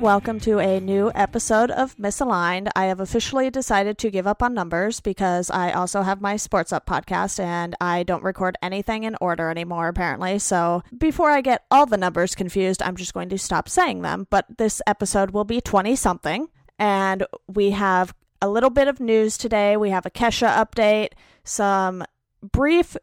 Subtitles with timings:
[0.00, 2.70] Welcome to a new episode of Misaligned.
[2.74, 6.72] I have officially decided to give up on numbers because I also have my Sports
[6.72, 10.38] Up podcast and I don't record anything in order anymore, apparently.
[10.38, 14.26] So before I get all the numbers confused, I'm just going to stop saying them.
[14.30, 19.36] But this episode will be 20 something, and we have a little bit of news
[19.36, 19.76] today.
[19.76, 21.10] We have a Kesha update,
[21.44, 22.04] some
[22.40, 22.96] brief,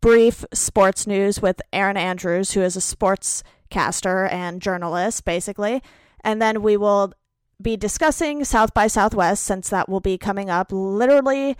[0.00, 5.82] brief sports news with Erin Andrews, who is a sports caster and journalist, basically.
[6.28, 7.14] And then we will
[7.58, 11.56] be discussing South by Southwest since that will be coming up literally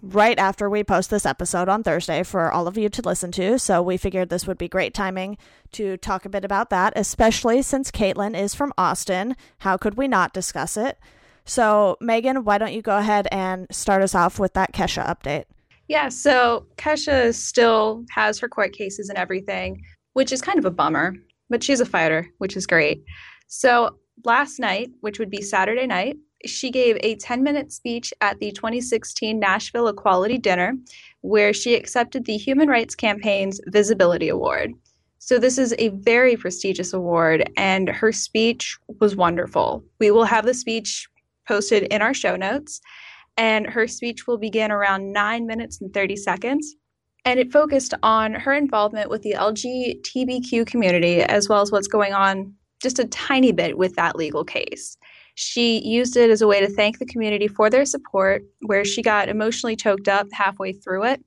[0.00, 3.58] right after we post this episode on Thursday for all of you to listen to.
[3.58, 5.38] So we figured this would be great timing
[5.72, 9.34] to talk a bit about that, especially since Caitlin is from Austin.
[9.58, 11.00] How could we not discuss it?
[11.44, 15.46] So, Megan, why don't you go ahead and start us off with that Kesha update?
[15.88, 19.82] Yeah, so Kesha still has her court cases and everything,
[20.12, 21.16] which is kind of a bummer
[21.52, 23.04] but she's a fighter, which is great.
[23.46, 28.38] So last night, which would be Saturday night, she gave a 10 minute speech at
[28.40, 30.74] the 2016 Nashville Equality Dinner,
[31.20, 34.72] where she accepted the Human Rights Campaign's Visibility Award.
[35.18, 39.84] So, this is a very prestigious award, and her speech was wonderful.
[40.00, 41.08] We will have the speech
[41.46, 42.80] posted in our show notes,
[43.36, 46.74] and her speech will begin around 9 minutes and 30 seconds
[47.24, 52.12] and it focused on her involvement with the LGBTQ community as well as what's going
[52.12, 54.96] on just a tiny bit with that legal case.
[55.34, 59.00] She used it as a way to thank the community for their support, where she
[59.00, 61.24] got emotionally choked up halfway through it.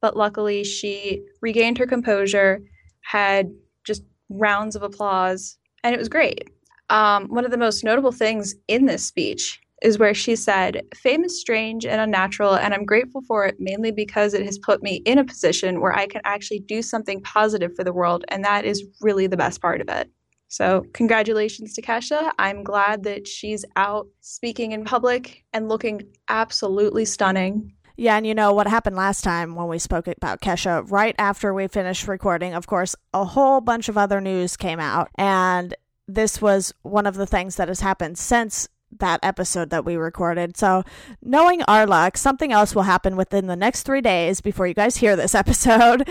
[0.00, 2.60] But luckily, she regained her composure,
[3.00, 3.50] had
[3.84, 6.48] just rounds of applause, and it was great.
[6.90, 11.24] Um, one of the most notable things in this speech is where she said, Fame
[11.24, 14.96] is strange and unnatural, and I'm grateful for it mainly because it has put me
[15.04, 18.64] in a position where I can actually do something positive for the world, and that
[18.64, 20.10] is really the best part of it.
[20.48, 22.30] So, congratulations to Kesha.
[22.38, 27.74] I'm glad that she's out speaking in public and looking absolutely stunning.
[27.96, 30.88] Yeah, and you know what happened last time when we spoke about Kesha?
[30.88, 35.08] Right after we finished recording, of course, a whole bunch of other news came out.
[35.18, 35.74] And
[36.06, 40.56] this was one of the things that has happened since that episode that we recorded.
[40.56, 40.84] So,
[41.22, 44.96] knowing our luck, something else will happen within the next three days before you guys
[44.96, 46.08] hear this episode.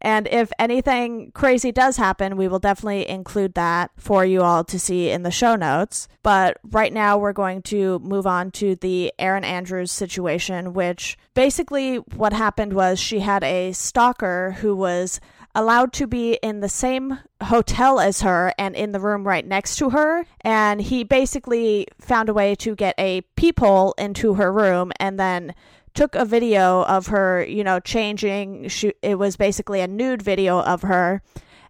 [0.00, 4.78] And if anything crazy does happen, we will definitely include that for you all to
[4.78, 6.08] see in the show notes.
[6.22, 11.96] But right now, we're going to move on to the Erin Andrews situation, which basically
[11.96, 15.20] what happened was she had a stalker who was
[15.54, 19.76] allowed to be in the same hotel as her and in the room right next
[19.76, 20.24] to her.
[20.42, 25.54] And he basically found a way to get a peephole into her room and then
[25.94, 28.68] took a video of her, you know, changing.
[28.68, 31.22] She, it was basically a nude video of her.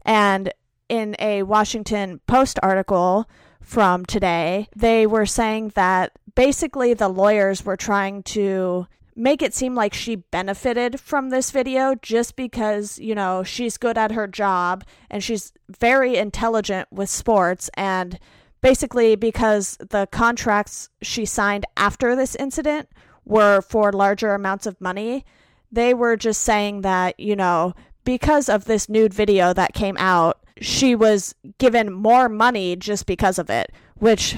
[0.02, 0.52] And
[0.88, 3.28] in a Washington Post article
[3.60, 9.74] from today, they were saying that basically the lawyers were trying to make it seem
[9.74, 14.84] like she benefited from this video just because, you know, she's good at her job
[15.10, 18.18] and she's very intelligent with sports and
[18.60, 22.88] basically because the contracts she signed after this incident
[23.28, 25.24] were for larger amounts of money,
[25.70, 27.74] they were just saying that, you know,
[28.04, 33.38] because of this nude video that came out, she was given more money just because
[33.38, 34.34] of it, which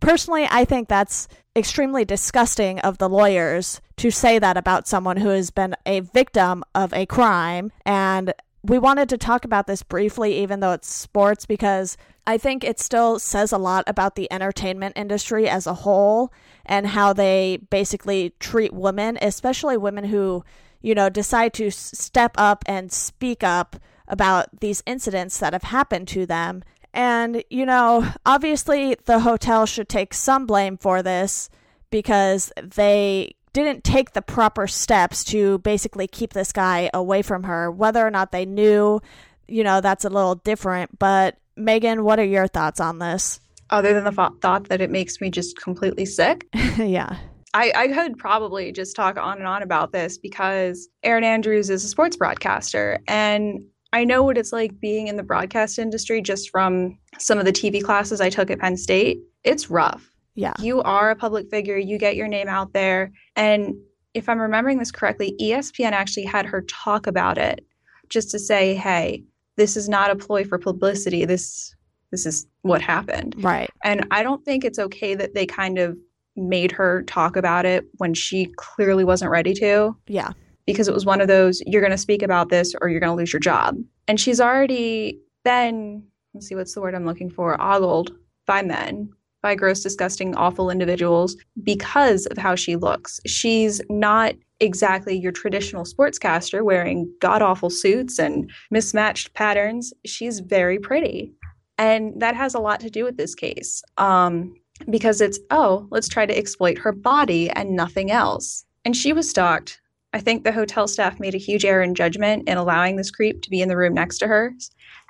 [0.00, 5.28] personally I think that's extremely disgusting of the lawyers to say that about someone who
[5.28, 7.70] has been a victim of a crime.
[7.86, 11.96] And we wanted to talk about this briefly, even though it's sports, because
[12.26, 16.32] I think it still says a lot about the entertainment industry as a whole
[16.64, 20.44] and how they basically treat women, especially women who,
[20.80, 26.06] you know, decide to step up and speak up about these incidents that have happened
[26.08, 26.62] to them
[26.94, 31.48] and, you know, obviously the hotel should take some blame for this
[31.90, 37.70] because they didn't take the proper steps to basically keep this guy away from her.
[37.70, 39.00] Whether or not they knew,
[39.48, 40.98] you know, that's a little different.
[40.98, 43.40] But, Megan, what are your thoughts on this?
[43.70, 46.46] Other than the thought that it makes me just completely sick.
[46.76, 47.16] yeah.
[47.54, 51.84] I, I could probably just talk on and on about this because Erin Andrews is
[51.84, 52.98] a sports broadcaster.
[53.06, 53.62] And
[53.92, 57.52] I know what it's like being in the broadcast industry just from some of the
[57.52, 59.18] TV classes I took at Penn State.
[59.44, 60.14] It's rough.
[60.34, 60.54] Yeah.
[60.60, 63.12] You are a public figure, you get your name out there.
[63.36, 63.74] And
[64.14, 67.64] if I'm remembering this correctly, ESPN actually had her talk about it
[68.08, 69.24] just to say, hey,
[69.62, 71.24] this is not a ploy for publicity.
[71.24, 71.72] This
[72.10, 73.34] this is what happened.
[73.38, 73.70] Right.
[73.84, 75.96] And I don't think it's okay that they kind of
[76.36, 79.96] made her talk about it when she clearly wasn't ready to.
[80.08, 80.32] Yeah
[80.66, 83.10] because it was one of those you're going to speak about this or you're going
[83.10, 83.76] to lose your job.
[84.06, 86.04] And she's already been,
[86.34, 87.60] let's see, what's the word I'm looking for?
[87.60, 88.12] Ogled
[88.46, 89.10] by men,
[89.42, 93.20] by gross, disgusting, awful individuals because of how she looks.
[93.26, 99.92] She's not exactly your traditional sportscaster wearing god awful suits and mismatched patterns.
[100.06, 101.32] She's very pretty.
[101.78, 104.54] And that has a lot to do with this case um,
[104.88, 108.64] because it's, oh, let's try to exploit her body and nothing else.
[108.84, 109.80] And she was stalked.
[110.14, 113.42] I think the hotel staff made a huge error in judgment in allowing this creep
[113.42, 114.52] to be in the room next to her.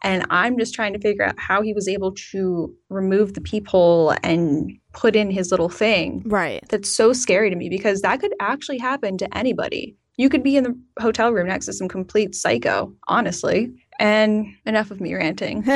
[0.05, 4.15] And I'm just trying to figure out how he was able to remove the peephole
[4.23, 6.23] and put in his little thing.
[6.27, 6.63] Right.
[6.69, 9.97] That's so scary to me because that could actually happen to anybody.
[10.19, 13.73] You could be in the hotel room next to some complete psycho, honestly.
[13.99, 15.65] And enough of me ranting.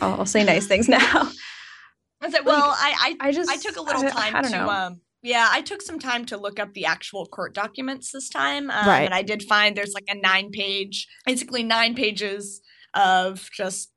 [0.00, 0.98] I'll, I'll say nice things now.
[2.22, 4.50] I said, well, I, I, I just I took a little I- time I don't
[4.52, 4.68] to know.
[4.68, 8.70] um yeah, I took some time to look up the actual court documents this time.
[8.70, 9.04] Um, Right.
[9.04, 12.60] and I did find there's like a nine page basically nine pages
[12.94, 13.90] of just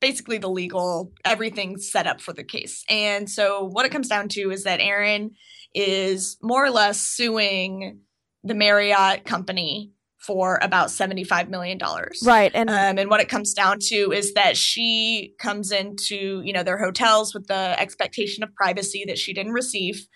[0.00, 2.84] basically the legal everything set up for the case.
[2.88, 5.30] And so what it comes down to is that Erin
[5.74, 8.00] is more or less suing
[8.42, 11.78] the Marriott company for about $75 million.
[12.24, 12.50] right.
[12.54, 16.62] And Um, and what it comes down to is that she comes into, you know,
[16.62, 20.06] their hotels with the expectation of privacy that she didn't receive.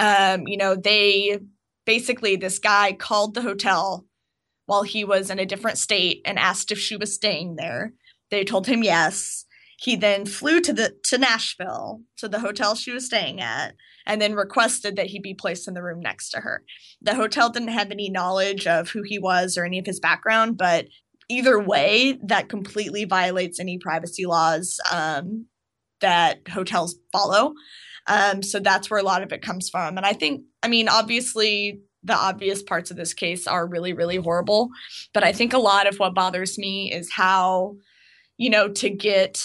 [0.00, 1.38] Um, you know, they
[1.84, 4.06] basically, this guy called the hotel
[4.64, 7.92] while he was in a different state and asked if she was staying there.
[8.30, 9.44] They told him yes.
[9.78, 13.74] He then flew to the to Nashville to the hotel she was staying at
[14.06, 16.64] and then requested that he be placed in the room next to her.
[17.02, 20.56] The hotel didn't have any knowledge of who he was or any of his background,
[20.56, 20.86] but
[21.28, 25.46] either way, that completely violates any privacy laws um,
[26.00, 27.54] that hotels follow.
[28.10, 29.96] Um, so that's where a lot of it comes from.
[29.96, 34.16] And I think, I mean, obviously, the obvious parts of this case are really, really
[34.16, 34.68] horrible.
[35.14, 37.76] But I think a lot of what bothers me is how,
[38.36, 39.40] you know, to get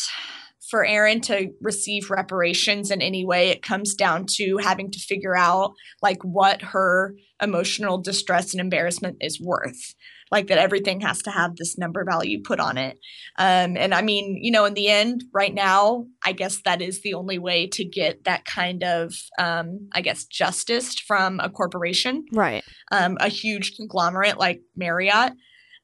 [0.67, 5.37] for Erin to receive reparations in any way, it comes down to having to figure
[5.37, 9.93] out like what her emotional distress and embarrassment is worth
[10.31, 12.97] like that everything has to have this number value put on it.
[13.37, 17.01] Um, and I mean, you know, in the end, right now, I guess that is
[17.01, 22.25] the only way to get that kind of, um, I guess, justice from a corporation,
[22.31, 22.63] right.
[22.91, 25.33] um, a huge conglomerate like Marriott.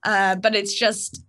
[0.04, 1.24] Uh, but it's just,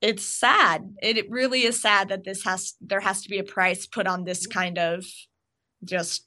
[0.00, 0.94] it's sad.
[1.02, 4.06] It, it really is sad that this has, there has to be a price put
[4.06, 5.04] on this kind of
[5.84, 6.26] just,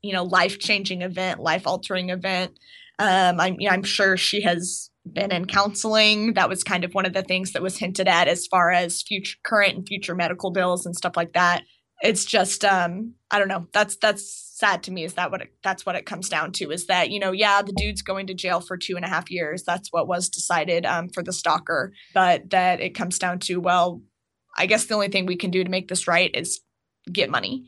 [0.00, 2.56] you know, life changing event, life altering event.
[2.98, 6.34] Um, I'm, you know, I'm sure she has been in counseling.
[6.34, 9.02] That was kind of one of the things that was hinted at as far as
[9.02, 11.62] future, current and future medical bills and stuff like that.
[12.02, 13.66] It's just, um, I don't know.
[13.72, 15.04] That's that's sad to me.
[15.04, 16.70] Is that what it, that's what it comes down to?
[16.70, 19.30] Is that you know, yeah, the dude's going to jail for two and a half
[19.30, 19.62] years.
[19.62, 21.92] That's what was decided um, for the stalker.
[22.12, 24.02] But that it comes down to, well,
[24.58, 26.60] I guess the only thing we can do to make this right is
[27.10, 27.66] get money.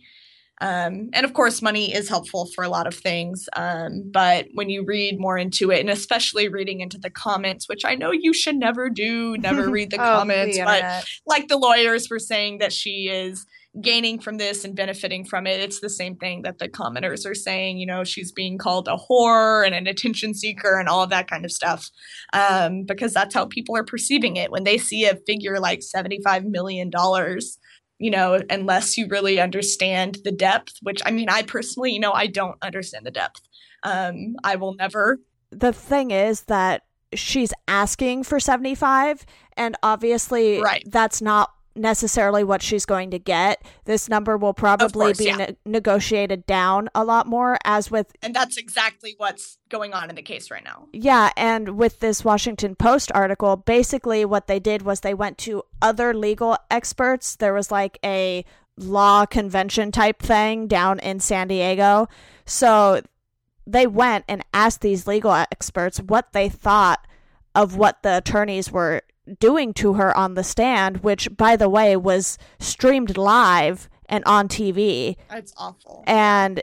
[0.60, 3.48] Um, and of course, money is helpful for a lot of things.
[3.54, 7.84] Um, but when you read more into it, and especially reading into the comments, which
[7.84, 11.58] I know you should never do, never read the Oh, comments, the but like the
[11.58, 13.46] lawyers were saying that she is
[13.80, 15.60] gaining from this and benefiting from it.
[15.60, 17.78] It's the same thing that the commenters are saying.
[17.78, 21.28] You know, she's being called a whore and an attention seeker and all of that
[21.28, 21.88] kind of stuff
[22.32, 26.44] um, because that's how people are perceiving it when they see a figure like $75
[26.44, 26.90] million.
[27.98, 32.12] You know, unless you really understand the depth, which I mean, I personally, you know,
[32.12, 33.40] I don't understand the depth.
[33.82, 35.18] Um, I will never
[35.50, 36.82] the thing is that
[37.14, 39.24] she's asking for 75
[39.56, 40.82] and obviously Right.
[40.86, 45.36] that's not necessarily what she's going to get this number will probably course, be yeah.
[45.36, 50.16] ne- negotiated down a lot more as with and that's exactly what's going on in
[50.16, 50.86] the case right now.
[50.92, 55.62] yeah and with this washington post article basically what they did was they went to
[55.80, 58.44] other legal experts there was like a
[58.76, 62.08] law convention type thing down in san diego
[62.44, 63.00] so
[63.66, 67.06] they went and asked these legal experts what they thought
[67.54, 69.02] of what the attorneys were
[69.38, 74.48] doing to her on the stand, which, by the way, was streamed live and on
[74.48, 75.16] TV.
[75.28, 76.04] That's awful.
[76.06, 76.62] And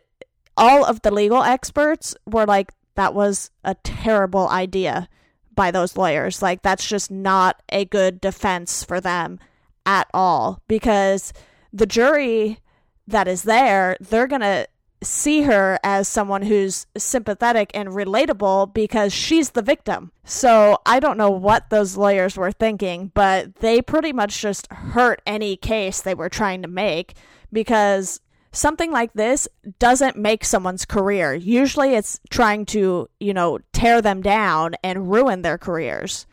[0.57, 5.09] all of the legal experts were like, that was a terrible idea
[5.53, 6.41] by those lawyers.
[6.41, 9.39] Like, that's just not a good defense for them
[9.85, 11.33] at all because
[11.71, 12.59] the jury
[13.07, 14.67] that is there, they're going to
[15.05, 20.11] see her as someone who's sympathetic and relatable because she's the victim.
[20.23, 25.21] So I don't know what those lawyers were thinking, but they pretty much just hurt
[25.25, 27.15] any case they were trying to make
[27.53, 28.19] because
[28.51, 29.47] something like this
[29.79, 31.33] doesn't make someone's career.
[31.33, 36.25] Usually it's trying to, you know, tear them down and ruin their careers.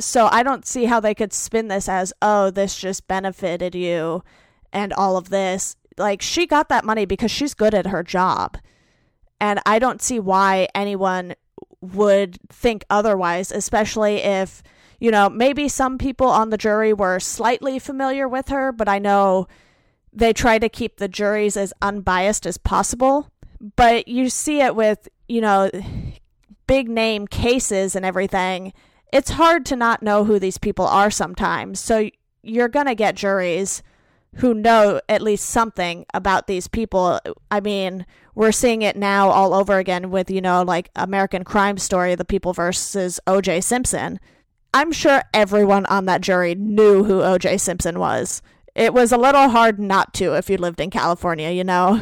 [0.00, 4.22] So I don't see how they could spin this as, oh, this just benefited you
[4.72, 5.76] and all of this.
[5.98, 8.58] Like she got that money because she's good at her job.
[9.40, 11.34] And I don't see why anyone
[11.80, 14.62] would think otherwise, especially if,
[14.98, 18.98] you know, maybe some people on the jury were slightly familiar with her, but I
[18.98, 19.46] know
[20.12, 23.30] they try to keep the juries as unbiased as possible.
[23.76, 25.70] But you see it with, you know,
[26.66, 28.72] big name cases and everything.
[29.12, 31.80] It's hard to not know who these people are sometimes.
[31.80, 32.10] So
[32.42, 33.82] you're going to get juries
[34.36, 37.20] who know at least something about these people.
[37.50, 41.78] I mean, we're seeing it now all over again with, you know, like American Crime
[41.78, 44.20] Story, the people versus OJ Simpson.
[44.74, 48.42] I'm sure everyone on that jury knew who OJ Simpson was.
[48.74, 52.00] It was a little hard not to if you lived in California, you know?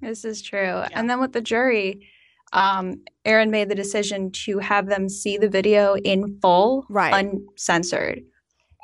[0.00, 0.60] This is true.
[0.60, 0.88] Yeah.
[0.92, 2.08] And then with the jury,
[2.52, 7.12] um, Erin made the decision to have them see the video in full, right.
[7.12, 8.22] uncensored.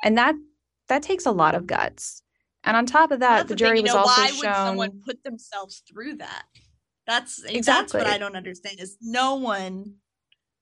[0.03, 0.35] And that
[0.87, 2.21] that takes a lot of guts.
[2.65, 4.37] And on top of that, that's the jury thing, was know, also why shown.
[4.39, 6.43] Why would someone put themselves through that?
[7.07, 7.61] That's exactly.
[7.61, 8.79] that's what I don't understand.
[8.79, 9.95] Is no one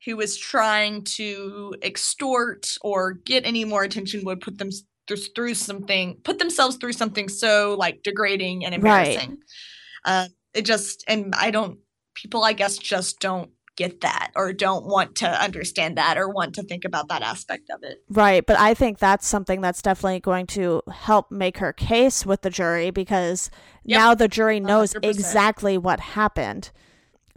[0.05, 4.69] who was trying to extort or get any more attention would put them
[5.35, 9.29] through something, put themselves through something so like degrading and embarrassing.
[9.29, 10.25] Right.
[10.25, 11.79] Uh, it just and I don't.
[12.15, 16.55] People, I guess, just don't get that or don't want to understand that or want
[16.55, 18.03] to think about that aspect of it.
[18.09, 22.41] Right, but I think that's something that's definitely going to help make her case with
[22.41, 23.49] the jury because
[23.83, 23.99] yep.
[23.99, 25.09] now the jury knows 100%.
[25.09, 26.71] exactly what happened.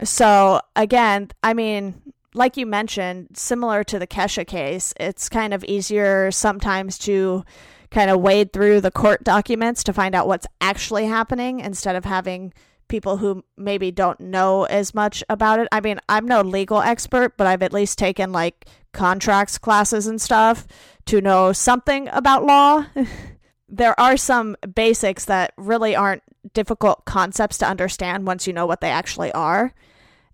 [0.03, 2.01] So, again, I mean,
[2.33, 7.43] like you mentioned, similar to the Kesha case, it's kind of easier sometimes to
[7.89, 12.05] kind of wade through the court documents to find out what's actually happening instead of
[12.05, 12.53] having
[12.87, 15.67] people who maybe don't know as much about it.
[15.71, 20.21] I mean, I'm no legal expert, but I've at least taken like contracts classes and
[20.21, 20.67] stuff
[21.05, 22.85] to know something about law.
[23.69, 28.81] there are some basics that really aren't difficult concepts to understand once you know what
[28.81, 29.73] they actually are.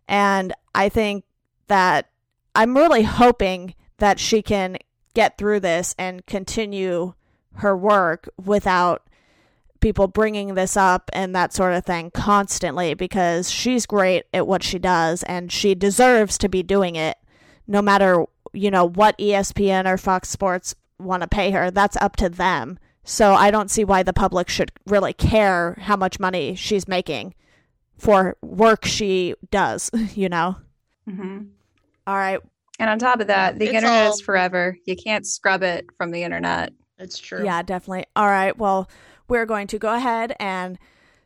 [0.08, 1.26] And I think
[1.68, 2.10] that
[2.56, 4.78] I'm really hoping that she can
[5.14, 7.14] get through this and continue
[7.56, 9.08] her work without
[9.84, 14.64] people bringing this up and that sort of thing constantly because she's great at what
[14.64, 17.18] she does and she deserves to be doing it
[17.68, 18.24] no matter
[18.54, 21.70] you know what ESPN or Fox Sports want to pay her.
[21.70, 22.80] That's up to them.
[23.04, 27.34] So I don't see why the public should really care how much money she's making
[27.98, 30.56] for work she does you know?
[31.10, 31.42] Mm-hmm.
[32.08, 32.40] All right.
[32.80, 34.14] And on top of that the it's internet all...
[34.14, 34.78] is forever.
[34.86, 36.72] You can't scrub it from the internet.
[37.00, 37.44] It's true.
[37.44, 38.06] Yeah definitely.
[38.16, 38.58] All right.
[38.58, 38.88] Well
[39.28, 40.78] we're going to go ahead and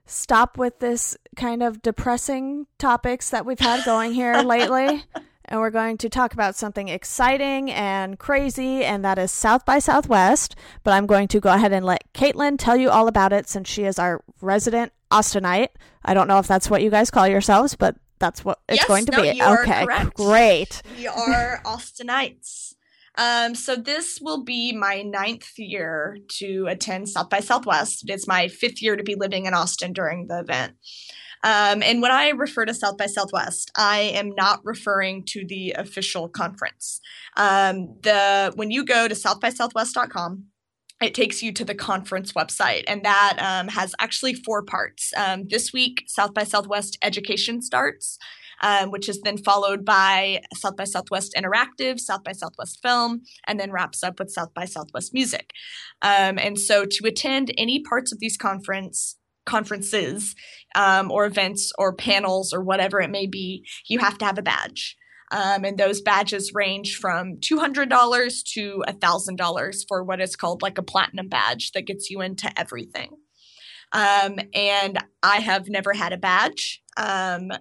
[0.05, 5.03] stop with this kind of depressing topics that we've had going here lately.
[5.45, 9.79] And we're going to talk about something exciting and crazy, and that is South by
[9.79, 10.55] Southwest.
[10.83, 13.69] But I'm going to go ahead and let Caitlin tell you all about it since
[13.69, 15.69] she is our resident Austinite.
[16.03, 18.87] I don't know if that's what you guys call yourselves, but that's what it's yes,
[18.87, 19.41] going to no, be.
[19.41, 19.85] okay,
[20.15, 20.81] great.
[20.97, 22.66] We are Austinites.
[23.17, 28.03] Um, so this will be my ninth year to attend South by Southwest.
[28.07, 30.75] It's my fifth year to be living in Austin during the event.
[31.43, 35.71] Um, and when I refer to South by Southwest, I am not referring to the
[35.77, 36.99] official conference.
[37.35, 40.45] Um, the when you go to southbysouthwest.com,
[41.01, 45.13] it takes you to the conference website, and that um, has actually four parts.
[45.15, 48.17] Um, this week, South by Southwest Education starts
[48.61, 53.59] um, which is then followed by South by Southwest Interactive, South by Southwest Film, and
[53.59, 55.51] then wraps up with South by Southwest Music.
[56.01, 60.35] Um, and so to attend any parts of these conference conferences
[60.75, 64.43] um, or events or panels or whatever it may be, you have to have a
[64.43, 64.97] badge.
[65.31, 70.83] Um, and those badges range from $200 to $1,000 for what is called like a
[70.83, 73.11] platinum badge that gets you into everything.
[73.91, 76.81] Um, and I have never had a badge.
[76.97, 77.51] Um,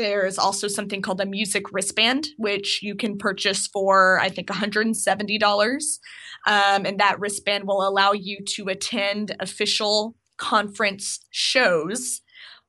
[0.00, 5.98] there's also something called a music wristband, which you can purchase for, I think, $170.
[6.46, 12.22] Um, and that wristband will allow you to attend official conference shows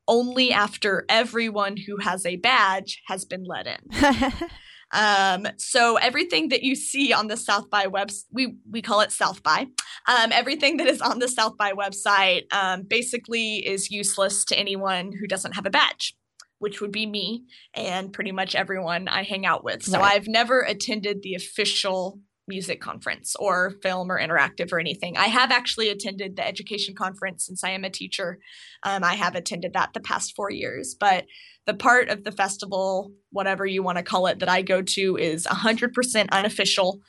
[0.09, 4.33] only after everyone who has a badge has been let in.
[4.93, 9.13] Um, so everything that you see on the South by web, we we call it
[9.13, 9.67] South by.
[10.05, 15.13] Um, everything that is on the South by website um, basically is useless to anyone
[15.17, 16.13] who doesn't have a badge
[16.61, 19.81] which would be me and pretty much everyone I hang out with.
[19.81, 20.13] So right.
[20.13, 25.17] I've never attended the official music conference or film or interactive or anything.
[25.17, 28.37] I have actually attended the education conference since I am a teacher.
[28.83, 31.25] Um, I have attended that the past four years, but
[31.65, 35.17] the part of the festival, whatever you want to call it, that I go to
[35.17, 37.01] is 100% unofficial.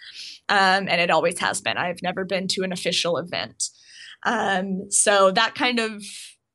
[0.49, 1.77] Um, and it always has been.
[1.77, 3.65] I've never been to an official event.
[4.25, 6.03] Um, so that kind of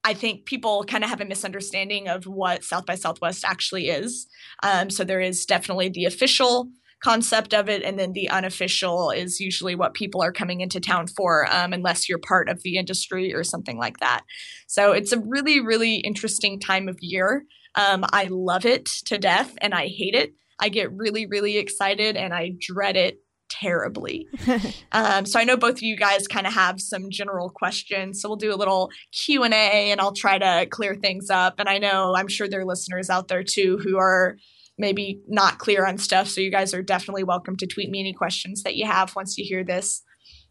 [0.07, 4.25] I think people kind of have a misunderstanding of what South by Southwest actually is.
[4.63, 6.69] Um, so there is definitely the official
[7.03, 11.07] concept of it, and then the unofficial is usually what people are coming into town
[11.07, 14.21] for, um, unless you're part of the industry or something like that.
[14.67, 17.43] So it's a really, really interesting time of year.
[17.75, 20.31] Um, I love it to death, and I hate it.
[20.57, 23.19] I get really, really excited, and I dread it
[23.49, 24.27] terribly.
[24.91, 28.21] um, so I know both of you guys kind of have some general questions.
[28.21, 31.55] So we'll do a little Q and A, and I'll try to clear things up.
[31.59, 34.37] And I know I'm sure there are listeners out there too who are
[34.77, 36.27] maybe not clear on stuff.
[36.27, 39.37] So you guys are definitely welcome to tweet me any questions that you have once
[39.37, 40.03] you hear this.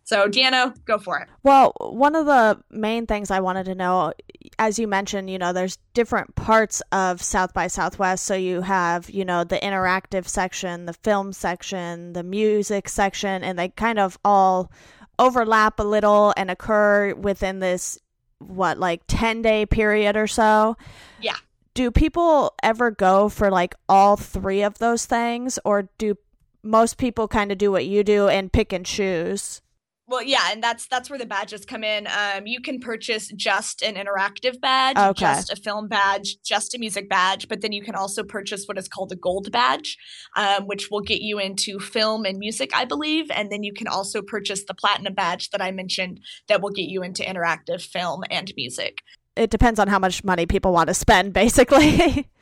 [0.07, 1.29] So, Deanna, go for it.
[1.43, 4.13] Well, one of the main things I wanted to know,
[4.57, 8.25] as you mentioned, you know, there's different parts of South by Southwest.
[8.25, 13.59] So you have, you know, the interactive section, the film section, the music section, and
[13.59, 14.71] they kind of all
[15.19, 17.99] overlap a little and occur within this,
[18.39, 20.77] what, like 10 day period or so.
[21.21, 21.35] Yeah.
[21.75, 26.17] Do people ever go for like all three of those things, or do
[26.63, 29.63] most people kind of do what you do and pick and choose?
[30.09, 32.07] Well, yeah, and that's that's where the badges come in.
[32.07, 35.27] Um, you can purchase just an interactive badge, Okay.
[35.27, 38.79] just a film badge, just a music badge, but then you can also purchase what
[38.79, 39.97] is called a gold badge,
[40.37, 43.31] um, which will get you into film and music, I believe.
[43.33, 46.87] And then you can also purchase the platinum badge that I mentioned that will get
[46.89, 48.99] you into interactive film and music.
[49.35, 52.29] It depends on how much money people want to spend, basically.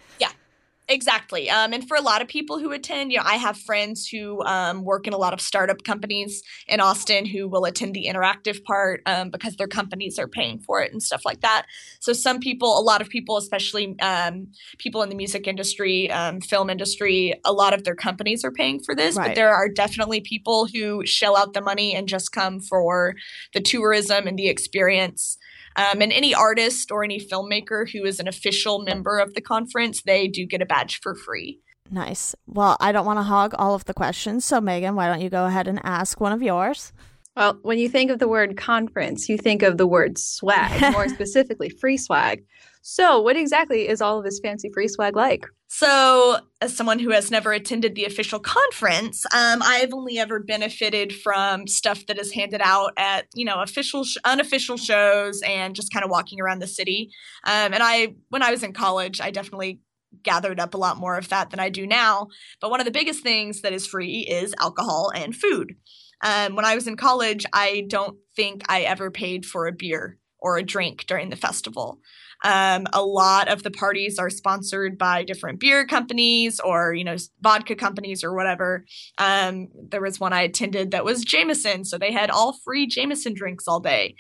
[0.89, 1.49] Exactly.
[1.49, 4.43] Um, and for a lot of people who attend, you know, I have friends who
[4.45, 8.63] um, work in a lot of startup companies in Austin who will attend the interactive
[8.65, 11.65] part um, because their companies are paying for it and stuff like that.
[12.01, 16.43] So some people, a lot of people, especially um, people in the music industry, um,
[16.43, 19.17] film industry, a lot of their companies are paying for this.
[19.17, 19.29] Right.
[19.29, 23.15] But there are definitely people who shell out the money and just come for
[23.55, 25.39] the tourism and the experience.
[25.77, 30.03] Um, and any artist or any filmmaker who is an official member of the conference,
[30.03, 31.61] they do get a badge for free.
[31.91, 32.35] nice.
[32.47, 34.45] Well, I don't want to hog all of the questions.
[34.45, 36.93] So, Megan, why don't you go ahead and ask one of yours?
[37.37, 41.09] Well, when you think of the word conference, you think of the word swag, more
[41.19, 42.45] specifically, free swag.
[42.87, 45.47] So, what exactly is all of this fancy free swag like?
[45.69, 51.15] So, as someone who has never attended the official conference, um, I've only ever benefited
[51.15, 55.95] from stuff that is handed out at you know official, sh- unofficial shows, and just
[55.95, 57.11] kind of walking around the city.
[57.47, 59.81] Um, and I, when I was in college, I definitely
[60.23, 62.27] gathered up a lot more of that than I do now.
[62.61, 65.75] But one of the biggest things that is free is alcohol and food.
[66.23, 70.19] Um, when I was in college, I don't think I ever paid for a beer
[70.39, 71.99] or a drink during the festival.
[72.45, 77.17] Um, a lot of the parties are sponsored by different beer companies or you know
[77.41, 78.85] vodka companies or whatever.
[79.19, 83.35] Um, there was one I attended that was Jameson, so they had all free Jameson
[83.35, 84.15] drinks all day.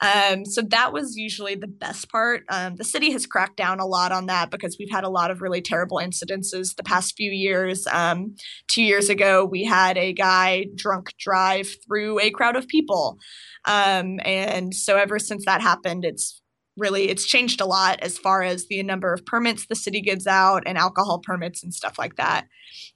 [0.00, 2.44] Um, so that was usually the best part.
[2.48, 5.30] Um, the city has cracked down a lot on that because we've had a lot
[5.30, 7.86] of really terrible incidences the past few years.
[7.86, 8.34] Um,
[8.66, 13.18] two years ago, we had a guy drunk drive through a crowd of people.
[13.66, 16.39] Um, and so ever since that happened, it's
[16.80, 20.26] really it's changed a lot as far as the number of permits the city gives
[20.26, 22.46] out and alcohol permits and stuff like that.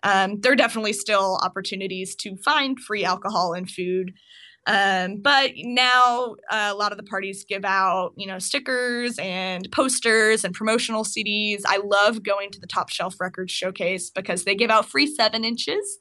[0.02, 4.12] Um, there are definitely still opportunities to find free alcohol and food.
[4.66, 9.70] Um, but now uh, a lot of the parties give out, you know, stickers and
[9.70, 11.62] posters and promotional CDs.
[11.66, 15.44] I love going to the Top Shelf Records Showcase because they give out free seven
[15.44, 15.98] inches,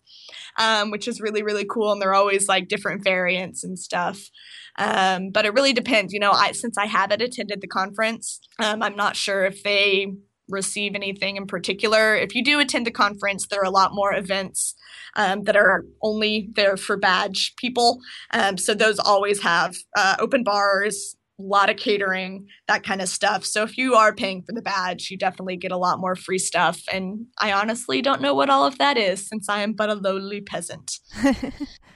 [0.58, 4.30] um, which is really really cool, and they're always like different variants and stuff.
[4.78, 6.14] Um, but it really depends.
[6.14, 10.08] You know, I since I haven't attended the conference, um, I'm not sure if they
[10.50, 12.16] receive anything in particular.
[12.16, 14.76] If you do attend the conference, there are a lot more events
[15.16, 18.00] um, that are only there for badge people.
[18.32, 23.10] Um, so those always have uh, open bars, a lot of catering, that kind of
[23.10, 23.46] stuff.
[23.46, 26.40] So if you are paying for the badge, you definitely get a lot more free
[26.40, 26.82] stuff.
[26.92, 29.96] And I honestly don't know what all of that is since I am but a
[29.96, 31.00] lowly peasant.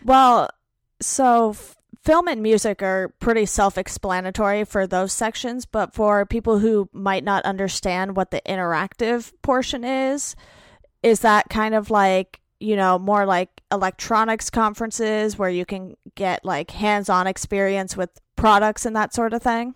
[0.07, 0.49] Well,
[1.01, 1.55] so
[2.07, 7.25] film and music are pretty self explanatory for those sections, but for people who might
[7.25, 10.33] not understand what the interactive portion is,
[11.03, 16.45] is that kind of like, you know, more like electronics conferences where you can get
[16.45, 19.75] like hands on experience with products and that sort of thing?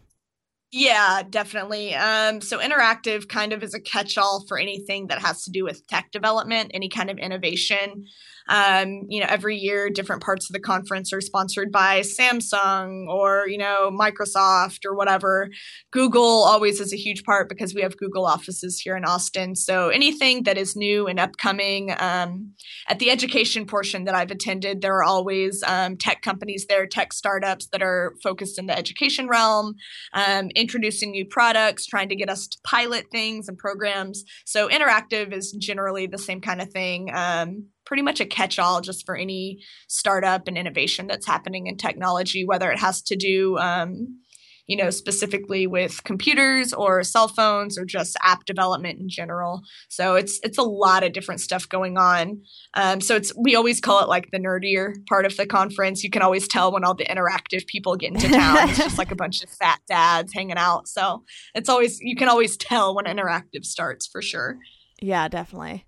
[0.72, 1.96] Yeah, definitely.
[1.96, 5.86] Um, so interactive kind of is a catch-all for anything that has to do with
[5.88, 8.06] tech development, any kind of innovation.
[8.52, 13.48] Um, you know, every year, different parts of the conference are sponsored by Samsung or,
[13.48, 15.50] you know, Microsoft or whatever.
[15.92, 19.56] Google always is a huge part because we have Google offices here in Austin.
[19.56, 22.52] So anything that is new and upcoming, um,
[22.90, 27.14] at the education portion that I've attended, there are always um, tech companies there, tech
[27.14, 29.76] startups that are focused in the education realm,
[30.14, 34.26] um, introducing new products, trying to get us to pilot things and programs.
[34.46, 37.10] So interactive is generally the same kind of thing.
[37.14, 41.78] Um, pretty much a catch all just for any startup and innovation that's happening in
[41.78, 44.20] technology, whether it has to do, um,
[44.68, 49.62] you know, specifically with computers or cell phones or just app development in general.
[49.90, 52.42] So it's it's a lot of different stuff going on.
[52.76, 56.04] Um, so it's we always call it like the nerdier part of the conference.
[56.04, 58.70] You can always tell when all the interactive people get into town.
[58.70, 60.88] it's just like a bunch of fat dads hanging out.
[60.88, 64.58] So it's always you can always tell when interactive starts for sure.
[65.02, 65.86] Yeah, definitely.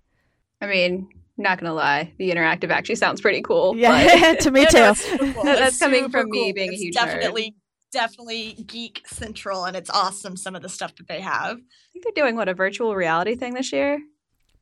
[0.59, 3.75] I mean, not gonna lie, the interactive actually sounds pretty cool.
[3.77, 4.77] Yeah, to me too.
[4.79, 4.93] No,
[5.33, 5.43] cool.
[5.43, 6.31] That's coming from cool.
[6.45, 7.91] me being it's a huge definitely nerd.
[7.91, 11.57] definitely geek central, and it's awesome some of the stuff that they have.
[11.57, 13.99] I think they're doing what a virtual reality thing this year.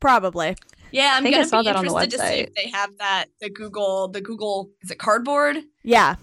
[0.00, 0.56] Probably.
[0.90, 2.48] Yeah, I'm I gonna I saw be that on the interested to see website.
[2.48, 6.16] if they have that the Google the Google is it cardboard Yeah.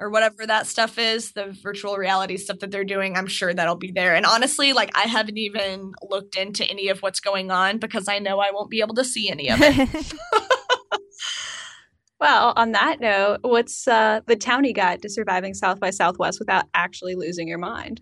[0.00, 3.76] Or whatever that stuff is, the virtual reality stuff that they're doing, I'm sure that'll
[3.76, 4.14] be there.
[4.14, 8.18] And honestly, like I haven't even looked into any of what's going on because I
[8.18, 10.14] know I won't be able to see any of it.
[12.20, 16.64] Well, on that note, what's uh, the townie guide to surviving South by Southwest without
[16.74, 18.00] actually losing your mind?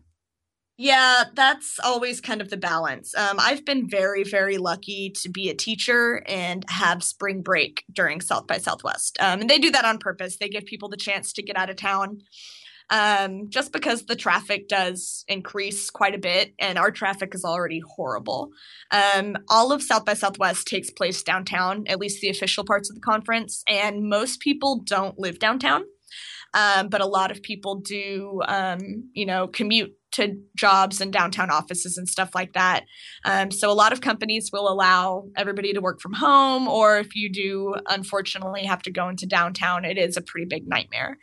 [0.78, 3.14] Yeah, that's always kind of the balance.
[3.16, 8.20] Um, I've been very, very lucky to be a teacher and have spring break during
[8.20, 9.16] South by Southwest.
[9.20, 10.36] Um, and they do that on purpose.
[10.36, 12.18] They give people the chance to get out of town
[12.90, 17.80] um, just because the traffic does increase quite a bit, and our traffic is already
[17.96, 18.50] horrible.
[18.90, 22.94] Um, all of South by Southwest takes place downtown, at least the official parts of
[22.94, 25.82] the conference, and most people don't live downtown.
[26.54, 31.50] Um, but a lot of people do, um, you know, commute to jobs and downtown
[31.50, 32.84] offices and stuff like that.
[33.24, 37.14] Um, so a lot of companies will allow everybody to work from home, or if
[37.14, 41.18] you do, unfortunately, have to go into downtown, it is a pretty big nightmare.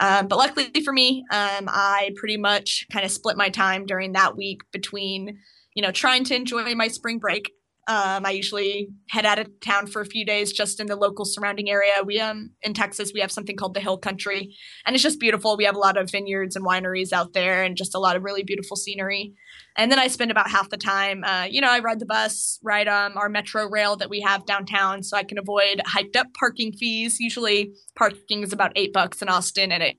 [0.00, 4.12] Um, but luckily for me, um, I pretty much kind of split my time during
[4.12, 5.38] that week between,
[5.74, 7.52] you know, trying to enjoy my spring break.
[7.86, 11.24] Um, I usually head out of town for a few days just in the local
[11.24, 11.92] surrounding area.
[12.04, 14.54] We um in Texas we have something called the Hill Country,
[14.86, 15.56] and it's just beautiful.
[15.56, 18.22] We have a lot of vineyards and wineries out there, and just a lot of
[18.22, 19.34] really beautiful scenery.
[19.76, 22.58] And then I spend about half the time, uh, you know, I ride the bus,
[22.62, 26.28] ride um, our metro rail that we have downtown, so I can avoid hyped up
[26.38, 27.18] parking fees.
[27.20, 29.96] Usually, parking is about eight bucks in Austin, and it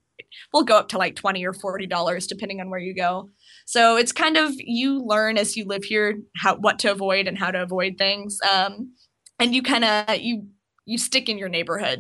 [0.54, 3.30] will go up to like twenty or forty dollars depending on where you go.
[3.66, 7.38] So it's kind of you learn as you live here how what to avoid and
[7.38, 8.94] how to avoid things, um,
[9.40, 10.48] and you kind of you
[10.86, 12.00] you stick in your neighborhood.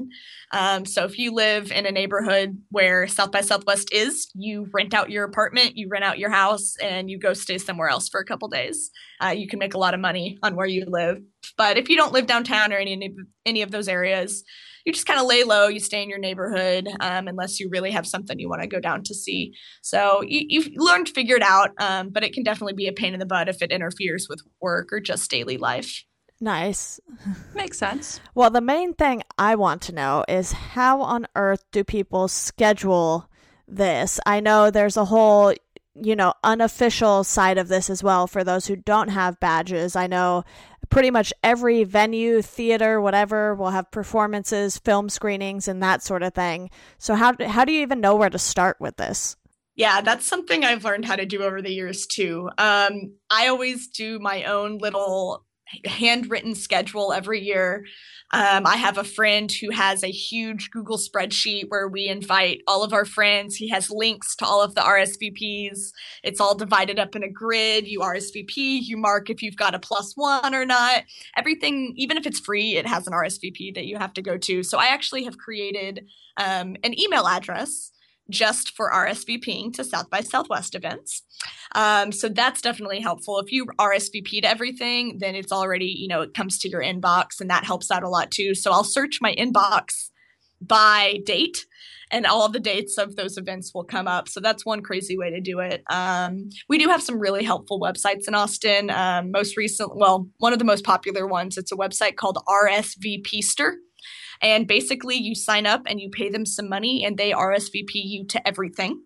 [0.52, 4.94] Um, so if you live in a neighborhood where South by Southwest is, you rent
[4.94, 8.20] out your apartment, you rent out your house, and you go stay somewhere else for
[8.20, 8.92] a couple days.
[9.24, 11.20] Uh, you can make a lot of money on where you live.
[11.58, 13.12] But if you don't live downtown or any
[13.46, 14.44] any of those areas,
[14.86, 15.68] you just kind of lay low.
[15.68, 18.80] You stay in your neighborhood um, unless you really have something you want to go
[18.80, 19.56] down to see.
[19.82, 22.94] So you, you've learned to figure it out, um, but it can definitely be a
[22.94, 26.04] pain in the butt if it interferes with work or just daily life.
[26.40, 27.00] Nice.
[27.56, 28.20] Makes sense.
[28.36, 33.30] Well, the main thing I want to know is how on earth do people schedule
[33.68, 34.20] this?
[34.26, 35.54] I know there's a whole,
[35.96, 39.96] you know, unofficial side of this as well for those who don't have badges.
[39.96, 40.44] I know
[40.90, 46.34] pretty much every venue, theater, whatever will have performances, film screenings, and that sort of
[46.34, 46.70] thing.
[46.98, 49.36] So how how do you even know where to start with this?
[49.76, 52.50] Yeah, that's something I've learned how to do over the years too.
[52.58, 55.45] Um, I always do my own little
[55.86, 57.86] handwritten schedule every year.
[58.34, 62.84] Um, I have a friend who has a huge Google spreadsheet where we invite all
[62.84, 63.56] of our friends.
[63.56, 65.92] He has links to all of the RSVPs.
[66.24, 67.88] It's all divided up in a grid.
[67.88, 71.04] You RSVP, you mark if you've got a plus one or not.
[71.38, 74.64] Everything, even if it's free, it has an RSVP that you have to go to.
[74.64, 76.06] So I actually have created
[76.38, 77.92] um, an email address
[78.30, 81.24] just for RSVPing to South by Southwest events.
[81.74, 83.40] Um, so that's definitely helpful.
[83.40, 87.40] If you RSVP to everything, then it's already, you know, it comes to your inbox
[87.40, 88.56] and that helps out a lot too.
[88.56, 90.10] So I'll search my inbox
[90.62, 91.66] by date
[92.12, 94.30] and all the dates of those events will come up.
[94.30, 95.84] So that's one crazy way to do it.
[95.90, 98.90] Um, we do have some really helpful websites in Austin.
[98.90, 103.74] Um, most recent, well, one of the most popular ones, it's a website called RSVPster.
[104.42, 108.26] And basically, you sign up and you pay them some money, and they RSVP you
[108.28, 109.02] to everything.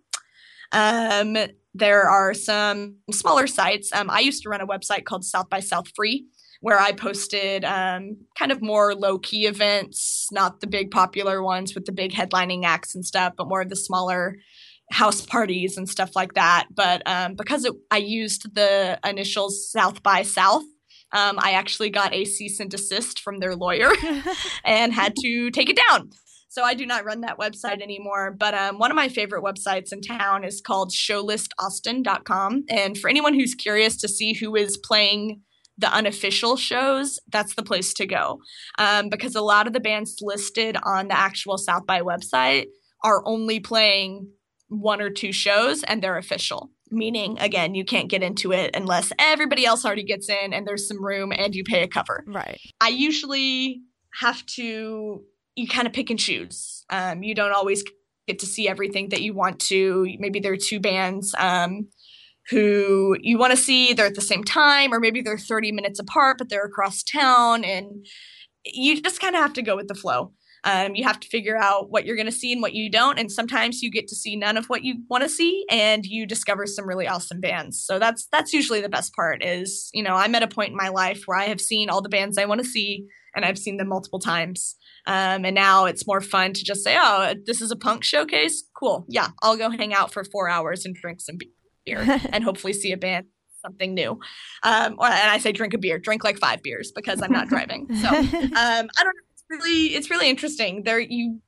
[0.72, 1.38] Um,
[1.74, 3.92] there are some smaller sites.
[3.94, 6.26] Um, I used to run a website called South by South Free,
[6.62, 11.74] where I posted um, kind of more low key events, not the big popular ones
[11.74, 14.38] with the big headlining acts and stuff, but more of the smaller
[14.92, 16.68] house parties and stuff like that.
[16.74, 20.64] But um, because it, I used the initials South by South,
[21.12, 23.92] um, I actually got a cease and desist from their lawyer
[24.64, 26.10] and had to take it down.
[26.50, 28.36] So I do not run that website anymore.
[28.38, 32.64] But um, one of my favorite websites in town is called showlistaustin.com.
[32.70, 35.42] And for anyone who's curious to see who is playing
[35.78, 38.40] the unofficial shows, that's the place to go.
[38.78, 42.66] Um, because a lot of the bands listed on the actual South by website
[43.04, 44.28] are only playing
[44.68, 46.72] one or two shows and they're official.
[46.92, 50.88] Meaning, again, you can't get into it unless everybody else already gets in and there's
[50.88, 52.24] some room and you pay a cover.
[52.28, 52.60] Right.
[52.82, 53.82] I usually
[54.20, 55.24] have to,
[55.56, 56.84] you kind of pick and choose.
[56.90, 57.84] Um, you don't always
[58.28, 60.08] get to see everything that you want to.
[60.20, 61.88] Maybe there are two bands um,
[62.50, 66.00] who you want to see, they're at the same time, or maybe they're 30 minutes
[66.00, 67.64] apart, but they're across town.
[67.64, 68.06] And
[68.66, 70.34] you just kind of have to go with the flow.
[70.64, 73.18] Um, you have to figure out what you're going to see and what you don't.
[73.18, 76.26] And sometimes you get to see none of what you want to see and you
[76.26, 77.82] discover some really awesome bands.
[77.84, 80.78] So that's that's usually the best part is, you know, I'm at a point in
[80.78, 83.58] my life where I have seen all the bands I want to see and I've
[83.58, 84.76] seen them multiple times.
[85.06, 88.64] Um, and now it's more fun to just say, oh, this is a punk showcase.
[88.76, 89.06] Cool.
[89.08, 91.38] Yeah, I'll go hang out for four hours and drink some
[91.86, 92.00] beer
[92.32, 93.26] and hopefully see a band
[93.62, 94.20] something new.
[94.64, 97.50] Um, or, and I say drink a beer, drink like five beers because I'm not
[97.50, 97.94] driving.
[97.94, 100.84] So um, I don't know really it's really interesting.
[100.84, 101.42] There you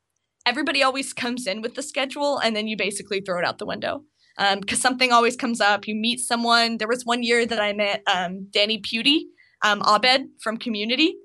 [0.46, 3.66] everybody always comes in with the schedule and then you basically throw it out the
[3.66, 4.04] window.
[4.38, 5.88] Um, because something always comes up.
[5.88, 6.78] You meet someone.
[6.78, 9.24] There was one year that I met um, Danny Pudi,
[9.62, 11.16] um, Abed from Community,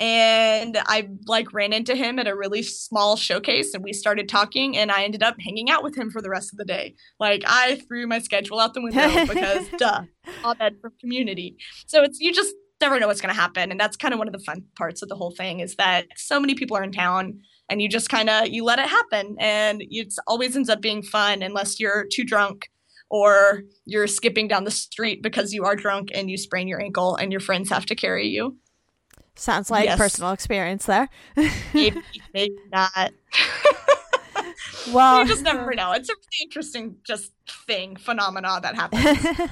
[0.00, 4.76] and I like ran into him at a really small showcase, and we started talking,
[4.76, 6.96] and I ended up hanging out with him for the rest of the day.
[7.20, 10.02] Like I threw my schedule out the window because, duh,
[10.44, 11.56] Abed from Community.
[11.86, 13.70] So it's you just never know what's going to happen.
[13.70, 16.06] And that's kind of one of the fun parts of the whole thing is that
[16.16, 19.36] so many people are in town and you just kind of you let it happen.
[19.40, 22.70] And it always ends up being fun unless you're too drunk
[23.08, 27.16] or you're skipping down the street because you are drunk and you sprain your ankle
[27.16, 28.58] and your friends have to carry you.
[29.36, 29.98] Sounds like yes.
[29.98, 31.08] personal experience there.
[31.74, 32.00] Maybe,
[32.32, 33.12] maybe not
[34.92, 35.92] well you just never know.
[35.92, 37.32] It's a really interesting just
[37.66, 39.50] thing phenomena that happens.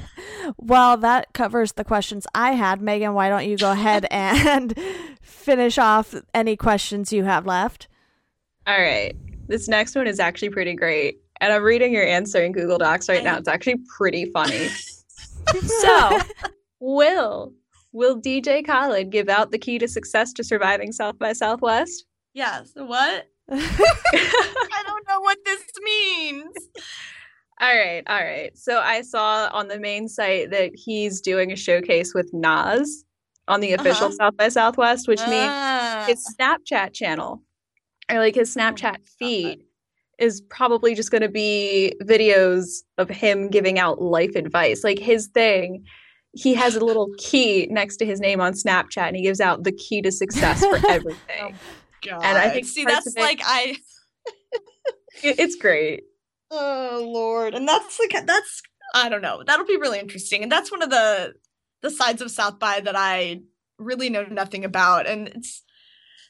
[0.56, 2.80] Well that covers the questions i had.
[2.80, 4.78] Megan why don't you go ahead and
[5.22, 7.88] finish off any questions you have left?
[8.66, 9.14] All right.
[9.48, 11.18] This next one is actually pretty great.
[11.40, 13.38] And i'm reading your answer in google docs right now.
[13.38, 14.68] It's actually pretty funny.
[15.60, 16.20] So
[16.80, 17.52] will
[17.92, 22.06] will dj khaled give out the key to success to surviving south by southwest?
[22.34, 22.72] Yes.
[22.74, 26.54] What I don't know what this means.
[27.60, 28.56] All right, all right.
[28.56, 33.04] So I saw on the main site that he's doing a showcase with Nas
[33.48, 34.16] on the official uh-huh.
[34.16, 35.32] South by Southwest, which means
[36.06, 36.32] his ah.
[36.38, 37.42] Snapchat channel
[38.10, 39.64] or like his oh Snapchat feed
[40.18, 44.84] is probably just going to be videos of him giving out life advice.
[44.84, 45.84] Like his thing,
[46.32, 49.64] he has a little key next to his name on Snapchat and he gives out
[49.64, 51.54] the key to success for everything.
[52.02, 52.22] God.
[52.22, 53.76] And I think see that's it, like I
[55.22, 56.04] it's great.
[56.50, 57.54] Oh Lord.
[57.54, 58.62] And that's like that's
[58.94, 59.42] I don't know.
[59.46, 60.42] That'll be really interesting.
[60.42, 61.34] And that's one of the
[61.82, 63.40] the sides of South by that I
[63.78, 65.06] really know nothing about.
[65.06, 65.62] And it's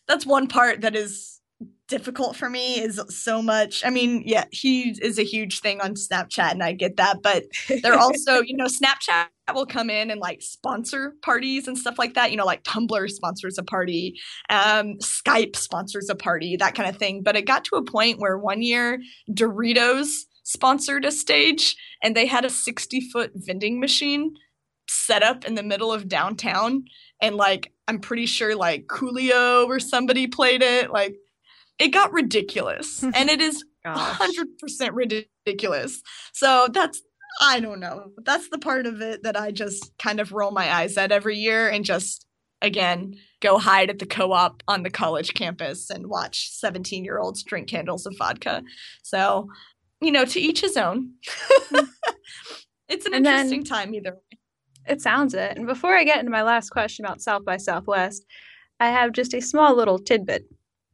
[0.07, 1.41] that's one part that is
[1.89, 3.85] difficult for me is so much.
[3.85, 7.23] I mean, yeah, he is a huge thing on Snapchat, and I get that.
[7.23, 7.45] But
[7.83, 12.15] they're also, you know, Snapchat will come in and like sponsor parties and stuff like
[12.15, 12.31] that.
[12.31, 14.19] You know, like Tumblr sponsors a party,
[14.51, 17.23] um, Skype sponsors a party, that kind of thing.
[17.23, 18.99] But it got to a point where one year
[19.31, 20.09] Doritos
[20.45, 24.35] sponsored a stage, and they had a sixty foot vending machine
[24.89, 26.85] set up in the middle of downtown
[27.21, 31.15] and like i'm pretty sure like coolio or somebody played it like
[31.79, 33.03] it got ridiculous.
[33.15, 36.03] And it is 100% ridiculous.
[36.33, 37.03] So that's
[37.41, 38.13] i don't know.
[38.25, 41.39] That's the part of it that i just kind of roll my eyes at every
[41.39, 42.27] year and just
[42.61, 47.43] again go hide at the co-op on the college campus and watch 17 year olds
[47.43, 48.63] drink candles of vodka.
[49.03, 49.49] So
[50.01, 51.15] you know to each his own.
[52.89, 54.39] It's an and interesting time either way.
[54.87, 55.57] It sounds it.
[55.57, 58.25] And before i get into my last question about south by southwest
[58.79, 60.45] i have just a small little tidbit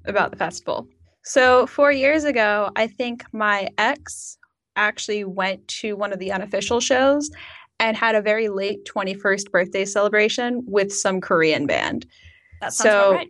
[0.04, 0.86] about the festival.
[1.24, 4.38] So, four years ago, I think my ex
[4.76, 7.30] actually went to one of the unofficial shows
[7.80, 12.06] and had a very late 21st birthday celebration with some Korean band.
[12.60, 13.28] That sounds so, right.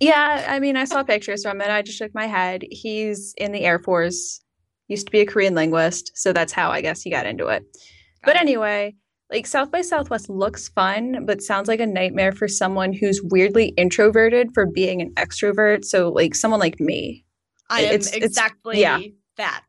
[0.00, 1.70] Yeah, I mean, I saw pictures from it.
[1.70, 2.64] I just shook my head.
[2.70, 4.40] He's in the Air Force,
[4.86, 6.12] used to be a Korean linguist.
[6.14, 7.62] So that's how I guess he got into it.
[7.62, 8.42] Got but it.
[8.42, 8.94] anyway,
[9.30, 13.68] like South by Southwest looks fun, but sounds like a nightmare for someone who's weirdly
[13.76, 15.84] introverted for being an extrovert.
[15.84, 17.24] So like someone like me.
[17.68, 19.00] I am it's, exactly it's, yeah.
[19.36, 19.64] that.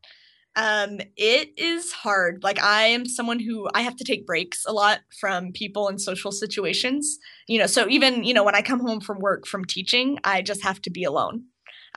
[0.56, 2.42] Um, it is hard.
[2.42, 6.00] Like I am someone who I have to take breaks a lot from people and
[6.00, 7.18] social situations.
[7.46, 10.42] You know, so even, you know, when I come home from work from teaching, I
[10.42, 11.44] just have to be alone.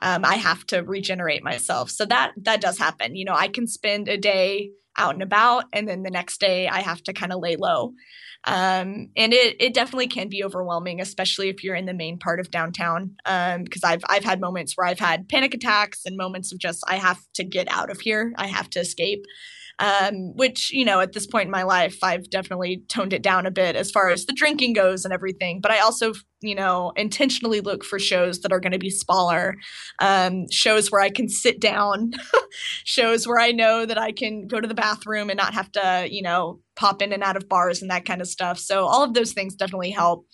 [0.02, 1.90] Um, I have to regenerate myself.
[1.90, 3.16] So that that does happen.
[3.16, 6.68] You know, I can spend a day out and about and then the next day
[6.68, 7.94] I have to kind of lay low.
[8.46, 12.40] Um, and it it definitely can be overwhelming, especially if you're in the main part
[12.40, 13.16] of downtown.
[13.24, 16.84] Because um, I've I've had moments where I've had panic attacks and moments of just
[16.86, 19.24] I have to get out of here, I have to escape
[19.78, 23.46] um, which you know at this point in my life i've definitely toned it down
[23.46, 26.92] a bit as far as the drinking goes and everything but i also you know
[26.96, 29.56] intentionally look for shows that are going to be smaller
[30.00, 32.12] um, shows where i can sit down
[32.84, 36.06] shows where i know that i can go to the bathroom and not have to
[36.10, 38.58] you know pop in and out of bars and that kind of stuff.
[38.58, 40.26] So all of those things definitely help.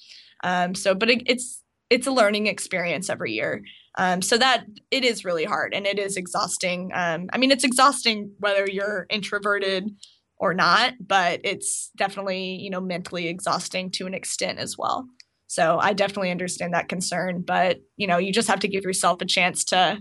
[0.42, 3.62] Um, so but it, it's it's a learning experience every year
[3.98, 6.90] um, so that it is really hard and it is exhausting.
[6.94, 9.90] Um, I mean, it's exhausting whether you're introverted
[10.38, 15.06] or not, but it's definitely, you know, mentally exhausting to an extent as well.
[15.48, 19.20] So I definitely understand that concern, but you know, you just have to give yourself
[19.20, 19.98] a chance to,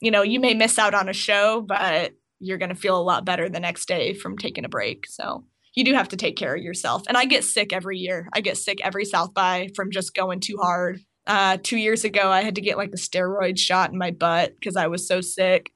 [0.00, 3.02] you know, you may miss out on a show, but you're going to feel a
[3.02, 5.06] lot better the next day from taking a break.
[5.08, 7.04] So you do have to take care of yourself.
[7.08, 8.28] And I get sick every year.
[8.34, 12.30] I get sick every South by from just going too hard uh, two years ago,
[12.30, 15.20] I had to get like a steroid shot in my butt because I was so
[15.20, 15.72] sick.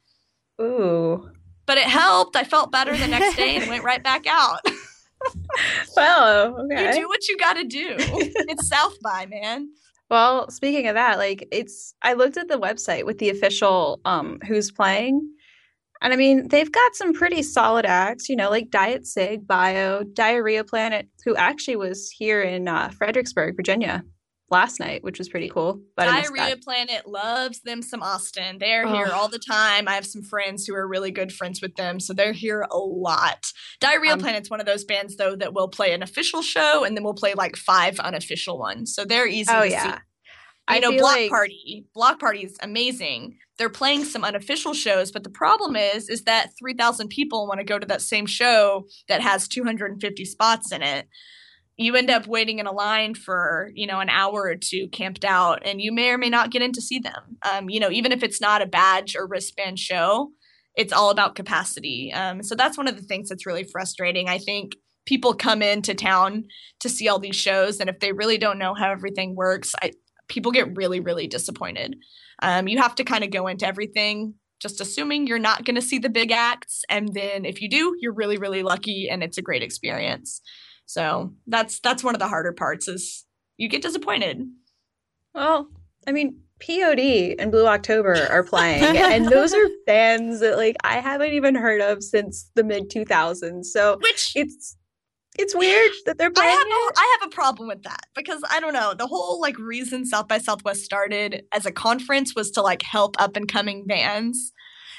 [0.60, 1.30] Ooh.
[1.66, 2.36] But it helped.
[2.36, 4.60] I felt better the next day and went right back out.
[5.96, 6.88] well, okay.
[6.88, 7.96] You do what you got to do.
[7.98, 9.68] it's South by, man.
[10.08, 14.38] Well, speaking of that, like it's I looked at the website with the official um
[14.46, 15.28] who's playing.
[16.02, 20.04] And I mean, they've got some pretty solid acts, you know, like Diet Cig, Bio,
[20.04, 24.04] Diarrhea Planet, who actually was here in uh, Fredericksburg, Virginia
[24.50, 25.80] last night, which was pretty cool.
[25.96, 28.58] But Diarrhea Planet loves them some Austin.
[28.58, 28.92] They're oh.
[28.92, 29.88] here all the time.
[29.88, 32.78] I have some friends who are really good friends with them, so they're here a
[32.78, 33.46] lot.
[33.80, 36.96] Diarrhea um, Planet's one of those bands though that will play an official show and
[36.96, 38.94] then we'll play like five unofficial ones.
[38.94, 39.94] So they're easy oh, to yeah.
[39.94, 39.98] see.
[40.68, 41.30] I know Bloc like...
[41.30, 41.86] Party.
[41.94, 43.38] Bloc Party is amazing.
[43.58, 47.64] They're playing some unofficial shows, but the problem is is that 3,000 people want to
[47.64, 51.08] go to that same show that has 250 spots in it
[51.76, 55.24] you end up waiting in a line for you know an hour or two camped
[55.24, 57.36] out and you may or may not get in to see them.
[57.50, 60.30] Um, you know even if it's not a badge or wristband show
[60.74, 62.12] it's all about capacity.
[62.12, 64.28] Um, so that's one of the things that's really frustrating.
[64.28, 64.72] I think
[65.06, 66.44] people come into town
[66.80, 69.92] to see all these shows and if they really don't know how everything works I,
[70.28, 71.96] people get really really disappointed.
[72.42, 75.82] Um, you have to kind of go into everything just assuming you're not going to
[75.82, 79.38] see the big acts and then if you do you're really really lucky and it's
[79.38, 80.40] a great experience
[80.86, 83.24] so that's that's one of the harder parts is
[83.56, 84.42] you get disappointed.
[85.34, 85.68] Well,
[86.06, 91.00] I mean, POD and Blue October are playing, and those are bands that like I
[91.00, 93.66] haven't even heard of since the mid 2000s.
[93.66, 94.76] So which it's
[95.38, 96.48] it's weird that they're playing.
[96.48, 99.40] I have, a, I have a problem with that because I don't know the whole
[99.40, 103.46] like reason South by Southwest started as a conference was to like help up and
[103.46, 104.52] coming bands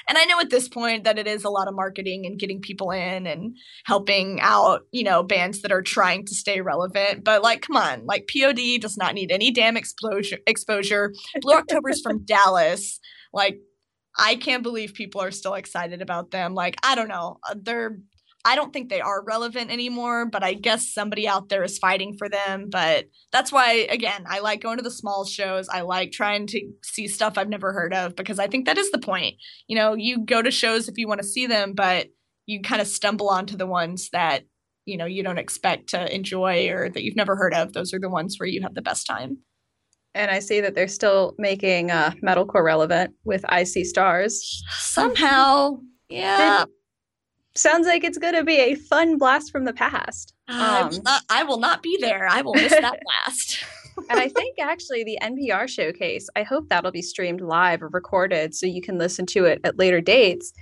[0.08, 2.60] and I know at this point that it is a lot of marketing and getting
[2.60, 7.24] people in and helping out, you know, bands that are trying to stay relevant.
[7.24, 10.38] But like, come on, like POD does not need any damn exposure.
[10.46, 11.12] Exposure.
[11.42, 12.98] Blue October's from Dallas.
[13.34, 13.58] Like,
[14.18, 16.54] I can't believe people are still excited about them.
[16.54, 17.38] Like, I don't know.
[17.48, 17.98] Uh, they're
[18.48, 22.16] I don't think they are relevant anymore, but I guess somebody out there is fighting
[22.16, 22.70] for them.
[22.70, 25.68] But that's why, again, I like going to the small shows.
[25.68, 28.90] I like trying to see stuff I've never heard of because I think that is
[28.90, 29.34] the point.
[29.66, 32.06] You know, you go to shows if you want to see them, but
[32.46, 34.44] you kind of stumble onto the ones that,
[34.86, 37.74] you know, you don't expect to enjoy or that you've never heard of.
[37.74, 39.36] Those are the ones where you have the best time.
[40.14, 44.64] And I see that they're still making uh, metalcore relevant with I See Stars.
[44.70, 45.80] Somehow.
[46.08, 46.64] Yeah
[47.58, 50.34] sounds like it's going to be a fun blast from the past.
[50.48, 52.26] Um, not, I will not be there.
[52.28, 53.64] I will miss that blast.
[54.08, 58.54] and I think actually the NPR showcase, I hope that'll be streamed live or recorded
[58.54, 60.52] so you can listen to it at later dates.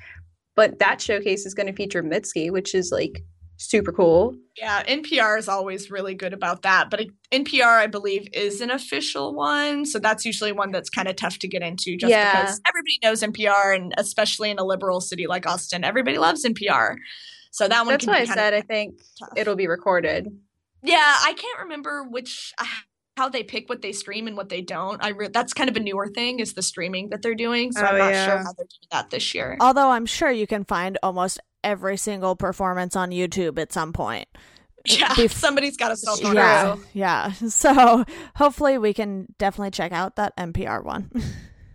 [0.55, 3.23] But that showcase is going to feature Mitski, which is like
[3.57, 4.35] super cool.
[4.57, 6.91] Yeah, NPR is always really good about that.
[6.91, 9.85] But NPR, I believe, is an official one.
[9.87, 12.43] So that's usually one that's kind of tough to get into just yeah.
[12.43, 13.77] because everybody knows NPR.
[13.77, 16.97] And especially in a liberal city like Austin, everybody loves NPR.
[17.51, 19.31] So that one That's why I said I think tough.
[19.37, 20.29] it'll be recorded.
[20.83, 22.53] Yeah, I can't remember which.
[22.59, 22.65] Uh,
[23.17, 25.03] how they pick what they stream and what they don't.
[25.03, 27.73] I re- that's kind of a newer thing is the streaming that they're doing.
[27.73, 28.27] So oh, I'm not yeah.
[28.27, 29.57] sure how they're doing that this year.
[29.59, 34.29] Although I'm sure you can find almost every single performance on YouTube at some point.
[34.85, 36.33] yeah, bef- somebody's got to sell True.
[36.35, 37.33] yeah, yeah.
[37.49, 38.05] So
[38.37, 41.11] hopefully we can definitely check out that NPR one.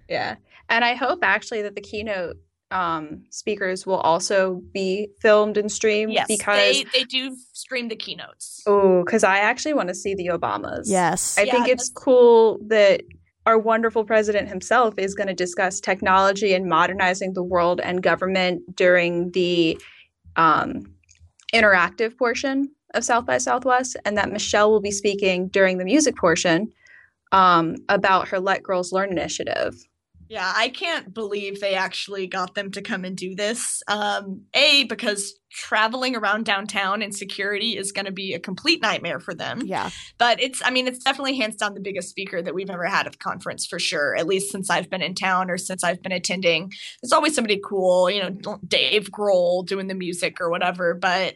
[0.09, 0.35] Yeah.
[0.67, 2.35] And I hope actually that the keynote
[2.69, 7.95] um, speakers will also be filmed and streamed Yes, because they they do stream the
[7.95, 8.61] keynotes.
[8.67, 10.83] oh, because I actually want to see the Obamas.
[10.87, 11.37] yes.
[11.37, 13.03] I Yeah, think it's cool that
[13.45, 18.75] our wonderful president himself is going to discuss technology and modernizing the world and government
[18.75, 19.79] during the
[20.35, 20.93] um,
[21.53, 26.15] interactive portion of South by Southwest, and that Michelle will be speaking during the music
[26.17, 26.71] portion
[27.31, 29.75] um, about her Let Girls Learn initiative.
[30.31, 33.83] Yeah, I can't believe they actually got them to come and do this.
[33.89, 39.19] Um, a because traveling around downtown and security is going to be a complete nightmare
[39.19, 39.61] for them.
[39.65, 39.89] yeah.
[40.17, 43.07] But it's, I mean, it's definitely hands down the biggest speaker that we've ever had
[43.07, 44.15] at the conference for sure.
[44.15, 46.71] At least since I've been in town or since I've been attending.
[47.01, 50.93] There's always somebody cool, you know, Dave Grohl doing the music or whatever.
[50.93, 51.35] But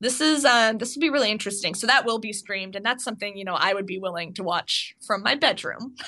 [0.00, 1.74] this is um, this will be really interesting.
[1.74, 4.42] So that will be streamed, and that's something you know I would be willing to
[4.42, 5.94] watch from my bedroom.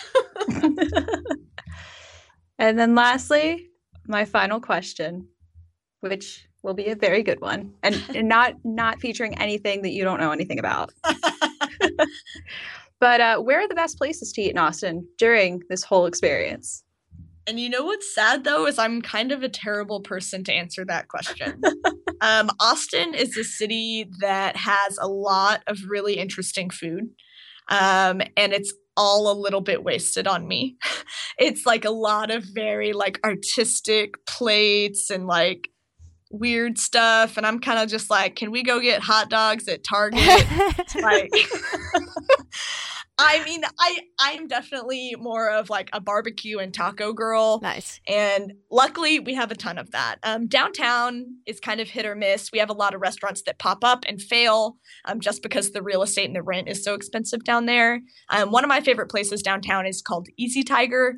[2.62, 3.70] and then lastly,
[4.06, 5.26] my final question,
[5.98, 10.04] which will be a very good one and, and not not featuring anything that you
[10.04, 10.92] don't know anything about.
[13.00, 16.84] but uh, where are the best places to eat in Austin during this whole experience?
[17.48, 20.84] And you know what's sad though is I'm kind of a terrible person to answer
[20.84, 21.60] that question.
[22.20, 27.10] um, Austin is a city that has a lot of really interesting food,
[27.68, 30.76] um, and it's all a little bit wasted on me.
[31.38, 35.68] it's like a lot of very like artistic plates and like
[36.30, 39.84] weird stuff, and I'm kind of just like, can we go get hot dogs at
[39.84, 40.46] Target?
[41.02, 41.30] like
[43.18, 47.60] I mean, I I'm definitely more of like a barbecue and taco girl.
[47.62, 48.00] nice.
[48.08, 50.16] And luckily, we have a ton of that.
[50.22, 52.50] Um, downtown is kind of hit or miss.
[52.52, 55.82] We have a lot of restaurants that pop up and fail um, just because the
[55.82, 58.00] real estate and the rent is so expensive down there.
[58.30, 61.16] Um, one of my favorite places downtown is called Easy Tiger.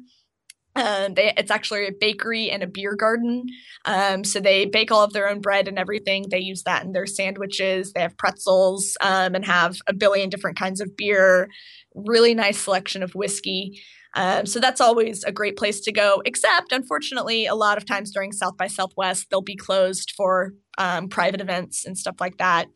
[0.76, 3.46] Um, they, it's actually a bakery and a beer garden.
[3.84, 6.26] Um, so they bake all of their own bread and everything.
[6.30, 7.92] They use that in their sandwiches.
[7.92, 11.48] They have pretzels um, and have a billion different kinds of beer.
[11.94, 13.80] Really nice selection of whiskey.
[14.16, 16.22] Um, so that's always a great place to go.
[16.24, 21.08] Except, unfortunately, a lot of times during South by Southwest, they'll be closed for um,
[21.08, 22.66] private events and stuff like that.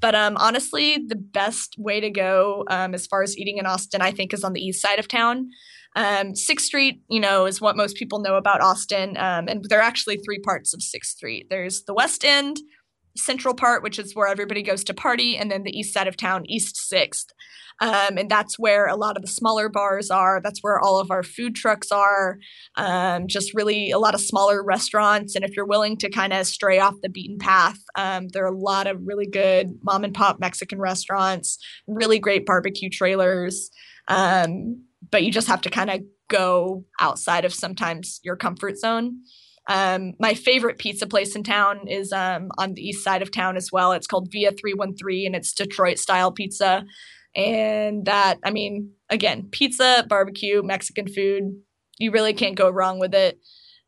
[0.00, 4.02] But um, honestly, the best way to go um, as far as eating in Austin,
[4.02, 5.48] I think, is on the east side of town.
[5.94, 9.78] Um, Sixth Street, you know, is what most people know about Austin, um, and there
[9.78, 11.48] are actually three parts of Sixth Street.
[11.50, 12.58] There's the West End,
[13.16, 16.16] Central part, which is where everybody goes to party, and then the east side of
[16.16, 17.26] town, East Sixth.
[17.80, 20.40] Um, and that's where a lot of the smaller bars are.
[20.42, 22.38] That's where all of our food trucks are.
[22.76, 25.34] Um, just really a lot of smaller restaurants.
[25.34, 28.52] And if you're willing to kind of stray off the beaten path, um, there are
[28.52, 33.70] a lot of really good mom and pop Mexican restaurants, really great barbecue trailers.
[34.08, 39.20] Um, but you just have to kind of go outside of sometimes your comfort zone.
[39.68, 43.56] Um, my favorite pizza place in town is um, on the east side of town
[43.56, 43.92] as well.
[43.92, 46.84] It's called Via 313 and it's Detroit style pizza.
[47.34, 51.44] And that, I mean, again, pizza, barbecue, Mexican food,
[51.98, 53.38] you really can't go wrong with it.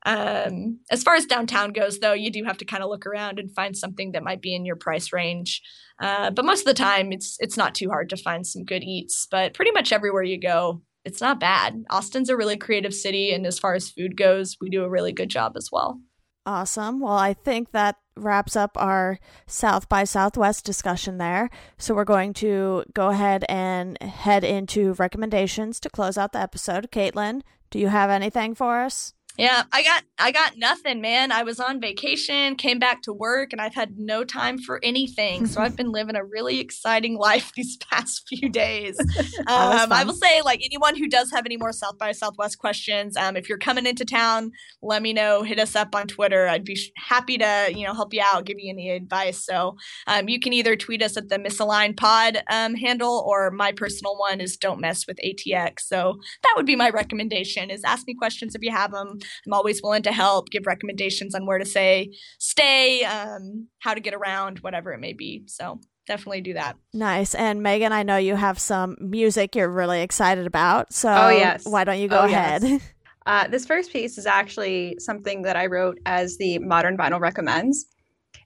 [0.06, 3.38] Um, as far as downtown goes, though, you do have to kind of look around
[3.38, 5.62] and find something that might be in your price range.
[6.00, 8.82] Uh, but most of the time, it's it's not too hard to find some good
[8.82, 9.26] eats.
[9.30, 11.84] But pretty much everywhere you go, it's not bad.
[11.90, 15.12] Austin's a really creative city, and as far as food goes, we do a really
[15.12, 16.00] good job as well.
[16.46, 17.00] Awesome.
[17.00, 21.50] Well, I think that wraps up our South by Southwest discussion there.
[21.78, 26.90] So we're going to go ahead and head into recommendations to close out the episode.
[26.92, 29.14] Caitlin, do you have anything for us?
[29.36, 31.32] Yeah, I got I got nothing, man.
[31.32, 35.46] I was on vacation, came back to work, and I've had no time for anything.
[35.46, 38.96] so I've been living a really exciting life these past few days.
[39.46, 43.16] Um, I will say, like anyone who does have any more South by Southwest questions,
[43.16, 45.42] um, if you're coming into town, let me know.
[45.42, 46.46] Hit us up on Twitter.
[46.46, 49.44] I'd be sh- happy to you know help you out, give you any advice.
[49.44, 49.76] So
[50.06, 54.16] um, you can either tweet us at the Misaligned Pod um, handle, or my personal
[54.16, 55.80] one is Don't Mess with ATX.
[55.80, 59.18] So that would be my recommendation: is ask me questions if you have them.
[59.46, 64.00] I'm always willing to help, give recommendations on where to say stay, um, how to
[64.00, 65.42] get around, whatever it may be.
[65.46, 66.76] So definitely do that.
[66.92, 67.34] Nice.
[67.34, 70.92] And Megan, I know you have some music you're really excited about.
[70.92, 71.64] So Oh, yes.
[71.66, 72.62] why don't you go Oh, ahead?
[72.62, 72.82] yes.
[73.26, 77.86] Uh, this first piece is actually something that I wrote as the Modern Vinyl Recommends.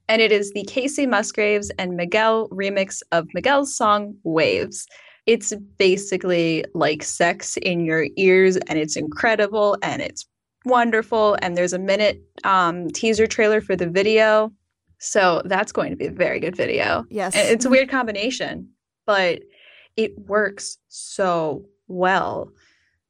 [0.08, 4.86] And it is the Kacey Musgraves and Miguel remix of Miguel's song Waves.
[5.26, 10.24] It's basically like sex in your ears, and it's incredible and it's
[10.68, 11.36] wonderful.
[11.42, 14.52] And there's a minute um, teaser trailer for the video.
[15.00, 17.04] So that's going to be a very good video.
[17.10, 17.34] Yes.
[17.36, 18.68] And it's a weird combination,
[19.06, 19.40] but
[19.96, 22.50] it works so well.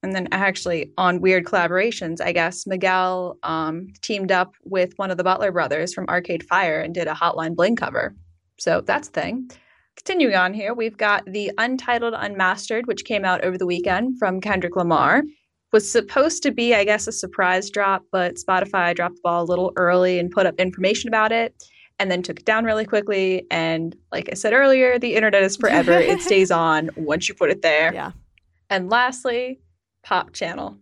[0.02, 5.16] And then actually on weird collaborations, I guess Miguel um, teamed up with one of
[5.16, 8.14] the Butler brothers from Arcade Fire and did a Hotline Bling cover.
[8.59, 9.50] So that's a thing.
[9.96, 14.40] Continuing on here, we've got the Untitled Unmastered, which came out over the weekend from
[14.40, 15.24] Kendrick Lamar.
[15.72, 19.44] Was supposed to be, I guess, a surprise drop, but Spotify dropped the ball a
[19.44, 21.54] little early and put up information about it
[21.98, 23.46] and then took it down really quickly.
[23.50, 25.92] And like I said earlier, the internet is forever.
[25.92, 27.92] it stays on once you put it there.
[27.92, 28.12] Yeah.
[28.70, 29.60] And lastly,
[30.02, 30.78] Pop Channel.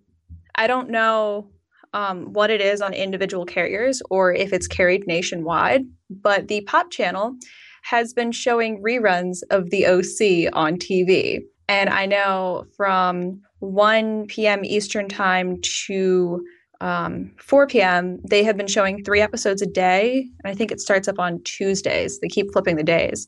[0.54, 1.50] I don't know
[1.92, 6.90] um, what it is on individual carriers or if it's carried nationwide, but the Pop
[6.90, 7.36] Channel
[7.82, 11.40] has been showing reruns of the OC on TV.
[11.68, 14.64] And I know from 1 p.m.
[14.64, 16.44] Eastern Time to
[16.80, 20.28] um, 4 p.m., they have been showing three episodes a day.
[20.44, 22.20] And I think it starts up on Tuesdays.
[22.20, 23.26] They keep flipping the days.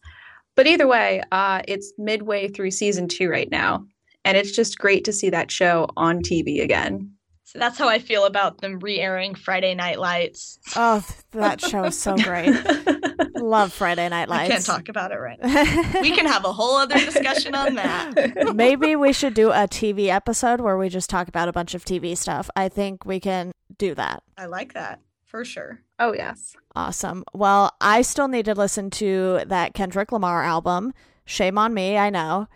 [0.54, 3.84] But either way, uh, it's midway through season two right now.
[4.24, 7.12] And it's just great to see that show on TV again.
[7.48, 10.58] So that's how I feel about them re airing Friday Night Lights.
[10.76, 12.54] Oh, that show is so great.
[13.36, 14.50] Love Friday Night Lights.
[14.50, 16.00] I can't talk about it right now.
[16.02, 18.52] we can have a whole other discussion on that.
[18.54, 21.86] Maybe we should do a TV episode where we just talk about a bunch of
[21.86, 22.50] TV stuff.
[22.54, 24.22] I think we can do that.
[24.36, 25.80] I like that for sure.
[25.98, 26.54] Oh, yes.
[26.76, 27.24] Awesome.
[27.32, 30.92] Well, I still need to listen to that Kendrick Lamar album.
[31.24, 32.46] Shame on me, I know.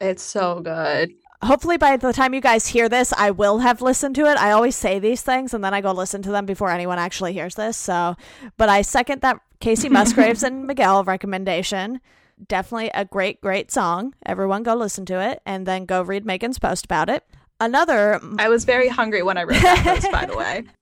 [0.00, 1.10] It's so good
[1.42, 4.38] hopefully by the time you guys hear this, I will have listened to it.
[4.38, 7.32] I always say these things and then I go listen to them before anyone actually
[7.32, 7.76] hears this.
[7.76, 8.16] So,
[8.56, 12.00] but I second that Kacey Musgraves and Miguel recommendation.
[12.48, 14.14] Definitely a great, great song.
[14.24, 17.24] Everyone go listen to it and then go read Megan's post about it.
[17.60, 18.20] Another.
[18.38, 20.64] I was very hungry when I wrote that post, by the way.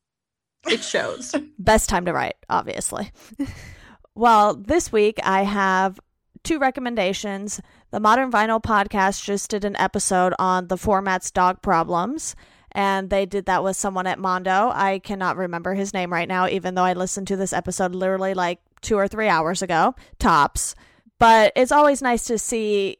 [0.66, 1.34] It shows.
[1.58, 3.12] Best time to write, obviously.
[4.14, 6.00] well, this week I have
[6.42, 7.60] two recommendations.
[7.94, 12.34] The Modern Vinyl podcast just did an episode on the formats dog problems,
[12.72, 14.72] and they did that with someone at Mondo.
[14.74, 18.34] I cannot remember his name right now, even though I listened to this episode literally
[18.34, 20.74] like two or three hours ago, tops.
[21.20, 22.96] But it's always nice to see,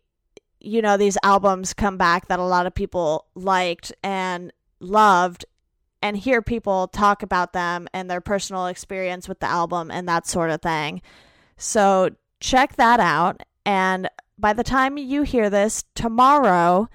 [0.60, 5.44] you know, these albums come back that a lot of people liked and loved
[6.02, 10.28] and hear people talk about them and their personal experience with the album and that
[10.28, 11.02] sort of thing.
[11.56, 13.42] So check that out.
[13.66, 14.08] And
[14.38, 16.88] by the time you hear this, tomorrow,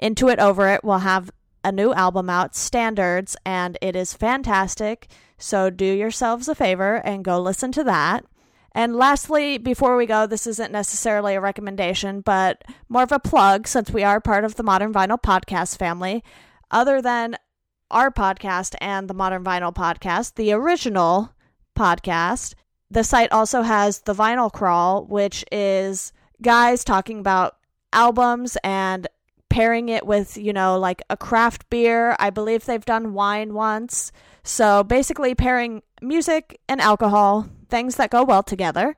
[0.00, 1.30] Into It Over It will have
[1.64, 5.08] a new album out, Standards, and it is fantastic.
[5.38, 8.24] So do yourselves a favor and go listen to that.
[8.72, 13.68] And lastly, before we go, this isn't necessarily a recommendation, but more of a plug
[13.68, 16.24] since we are part of the Modern Vinyl podcast family.
[16.70, 17.36] Other than
[17.90, 21.34] our podcast and the Modern Vinyl podcast, the original
[21.76, 22.54] podcast
[22.92, 26.12] the site also has the Vinyl Crawl, which is
[26.42, 27.56] guys talking about
[27.92, 29.06] albums and
[29.48, 32.16] pairing it with, you know, like a craft beer.
[32.18, 34.12] I believe they've done wine once.
[34.42, 38.96] So basically, pairing music and alcohol, things that go well together.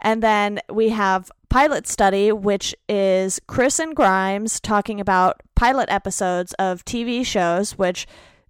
[0.00, 6.54] And then we have Pilot Study, which is Chris and Grimes talking about pilot episodes
[6.54, 8.06] of TV shows, which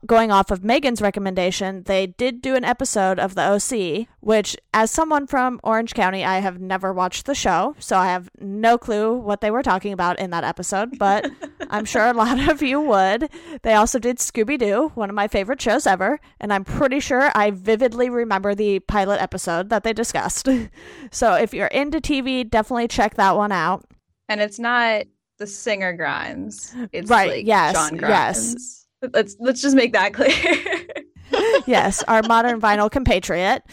[0.07, 4.90] going off of Megan's recommendation, they did do an episode of the OC, which, as
[4.90, 9.16] someone from Orange County, I have never watched the show, so I have no clue
[9.16, 11.30] what they were talking about in that episode, but
[11.70, 13.28] I'm sure a lot of you would.
[13.62, 17.30] They also did Scooby Doo, one of my favorite shows ever, and I'm pretty sure
[17.34, 20.48] I vividly remember the pilot episode that they discussed.
[21.11, 23.84] so if you're into TV, definitely check that one out.
[24.28, 25.05] And it's not
[25.38, 26.74] the singer Grimes.
[26.92, 28.55] It's right, like yes, John Grimes.
[28.55, 28.82] Yes
[29.12, 30.32] Let's let's just make that clear.
[31.66, 33.64] yes, our modern vinyl compatriot,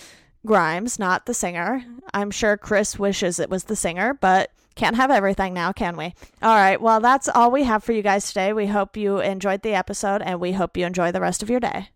[0.45, 1.83] Grimes, not the singer.
[2.13, 6.13] I'm sure Chris wishes it was the singer, but can't have everything now, can we?
[6.41, 8.53] All right, well, that's all we have for you guys today.
[8.53, 11.59] We hope you enjoyed the episode and we hope you enjoy the rest of your
[11.59, 11.89] day.